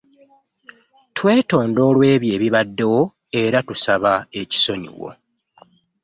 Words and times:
Twetonda 1.15 1.79
olw’ebyo 1.89 2.29
ebibaddewo, 2.35 3.01
era 3.41 3.57
tubasaba 3.67 4.13
ekisonyiwo. 4.41 5.09